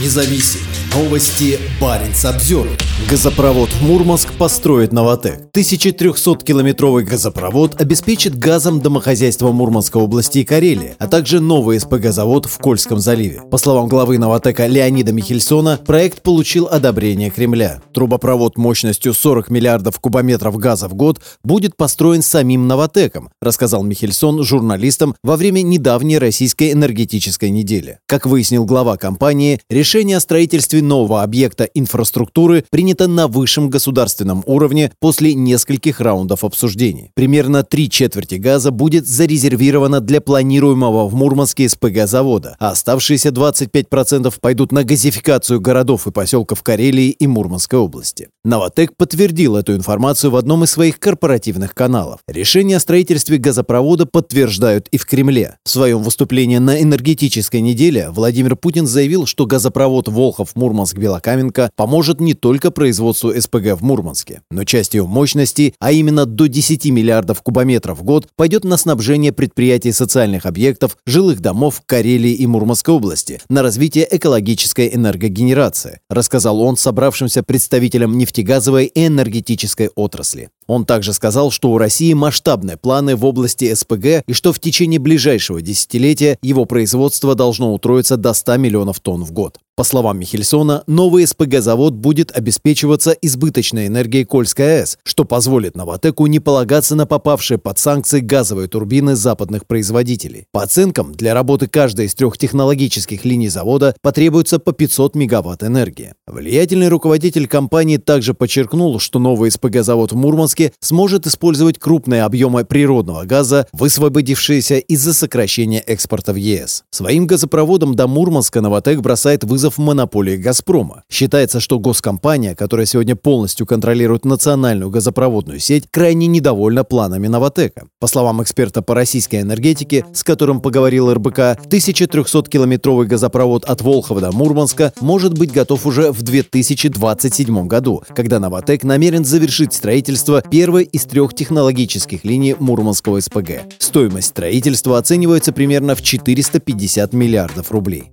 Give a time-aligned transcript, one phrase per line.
[0.00, 0.73] независим.
[0.94, 2.68] Новости Баренц обзор.
[3.10, 5.48] Газопровод в Мурманск построит Новотек.
[5.52, 13.00] 1300-километровый газопровод обеспечит газом домохозяйства Мурманской области и Карелии, а также новый СПГ-завод в Кольском
[13.00, 13.42] заливе.
[13.50, 17.82] По словам главы Новотека Леонида Михельсона, проект получил одобрение Кремля.
[17.92, 25.16] Трубопровод мощностью 40 миллиардов кубометров газа в год будет построен самим Новотеком, рассказал Михельсон журналистам
[25.24, 27.98] во время недавней российской энергетической недели.
[28.06, 34.92] Как выяснил глава компании, решение о строительстве нового объекта инфраструктуры принято на высшем государственном уровне
[35.00, 37.10] после нескольких раундов обсуждений.
[37.14, 44.70] Примерно три четверти газа будет зарезервировано для планируемого в Мурманске СПГ-завода, а оставшиеся 25% пойдут
[44.70, 48.28] на газификацию городов и поселков Карелии и Мурманской области.
[48.44, 52.20] Новотек подтвердил эту информацию в одном из своих корпоративных каналов.
[52.28, 55.56] Решение о строительстве газопровода подтверждают и в Кремле.
[55.64, 62.34] В своем выступлении на энергетической неделе Владимир Путин заявил, что газопровод Волхов-Мурманск Мурманск-Белокаменка поможет не
[62.34, 68.00] только производству СПГ в Мурманске, но часть ее мощности, а именно до 10 миллиардов кубометров
[68.00, 73.62] в год, пойдет на снабжение предприятий социальных объектов, жилых домов Карелии и Мурманской области, на
[73.62, 80.48] развитие экологической энергогенерации, рассказал он собравшимся представителям нефтегазовой и энергетической отрасли.
[80.66, 84.98] Он также сказал, что у России масштабные планы в области СПГ и что в течение
[84.98, 89.58] ближайшего десятилетия его производство должно утроиться до 100 миллионов тонн в год.
[89.76, 96.38] По словам Михельсона, новый СПГ-завод будет обеспечиваться избыточной энергией Кольской АЭС, что позволит Новотеку не
[96.38, 100.46] полагаться на попавшие под санкции газовые турбины западных производителей.
[100.52, 106.14] По оценкам, для работы каждой из трех технологических линий завода потребуется по 500 мегаватт энергии.
[106.28, 113.24] Влиятельный руководитель компании также подчеркнул, что новый СПГ-завод в Мурманске сможет использовать крупные объемы природного
[113.24, 116.84] газа, высвободившиеся из-за сокращения экспорта в ЕС.
[116.90, 121.02] Своим газопроводом до Мурманска Новотек бросает вызов монополии «Газпрома».
[121.10, 127.86] Считается, что госкомпания, которая сегодня полностью контролирует национальную газопроводную сеть, крайне недовольна планами «Новотека».
[128.00, 134.32] По словам эксперта по российской энергетике, с которым поговорил РБК, 1300-километровый газопровод от Волхова до
[134.32, 141.04] Мурманска может быть готов уже в 2027 году, когда «Новотек» намерен завершить строительство первой из
[141.04, 143.62] трех технологических линий Мурманского СПГ.
[143.78, 148.04] Стоимость строительства оценивается примерно в 450 миллиардов рублей.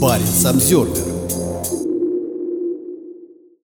[0.00, 1.17] Баренц Обзервер.